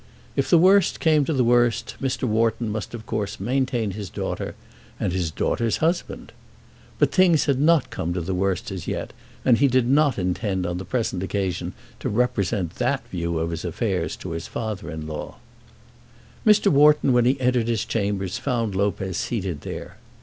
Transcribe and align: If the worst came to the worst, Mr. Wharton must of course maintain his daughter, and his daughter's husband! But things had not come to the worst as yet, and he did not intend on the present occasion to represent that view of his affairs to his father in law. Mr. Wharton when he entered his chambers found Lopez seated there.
If 0.35 0.49
the 0.49 0.57
worst 0.57 0.99
came 0.99 1.25
to 1.25 1.33
the 1.33 1.43
worst, 1.43 1.95
Mr. 2.01 2.23
Wharton 2.23 2.71
must 2.71 2.95
of 2.95 3.05
course 3.05 3.39
maintain 3.39 3.91
his 3.91 4.09
daughter, 4.09 4.55
and 4.99 5.13
his 5.13 5.29
daughter's 5.29 5.77
husband! 5.77 6.31
But 6.97 7.11
things 7.11 7.45
had 7.45 7.59
not 7.59 7.91
come 7.91 8.11
to 8.15 8.21
the 8.21 8.33
worst 8.33 8.71
as 8.71 8.87
yet, 8.87 9.13
and 9.45 9.59
he 9.59 9.67
did 9.67 9.87
not 9.87 10.17
intend 10.17 10.65
on 10.65 10.79
the 10.79 10.85
present 10.85 11.21
occasion 11.21 11.73
to 11.99 12.09
represent 12.09 12.77
that 12.77 13.07
view 13.09 13.37
of 13.37 13.51
his 13.51 13.63
affairs 13.63 14.15
to 14.25 14.31
his 14.31 14.47
father 14.47 14.89
in 14.89 15.05
law. 15.05 15.35
Mr. 16.47 16.71
Wharton 16.71 17.13
when 17.13 17.25
he 17.25 17.39
entered 17.39 17.67
his 17.67 17.85
chambers 17.85 18.39
found 18.39 18.73
Lopez 18.73 19.17
seated 19.17 19.61
there. 19.61 19.97